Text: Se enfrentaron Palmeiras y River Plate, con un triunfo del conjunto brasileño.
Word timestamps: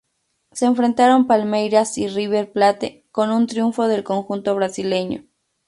Se 0.51 0.65
enfrentaron 0.65 1.27
Palmeiras 1.27 1.95
y 1.99 2.07
River 2.07 2.51
Plate, 2.51 3.05
con 3.11 3.29
un 3.29 3.45
triunfo 3.45 3.87
del 3.87 4.03
conjunto 4.03 4.55
brasileño. 4.55 5.25